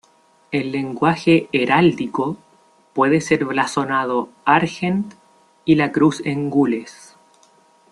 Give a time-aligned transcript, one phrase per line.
[0.51, 2.35] En lenguaje heráldico,
[2.95, 5.13] puede ser blasonado "argent,
[5.63, 7.17] y la cruz en gules".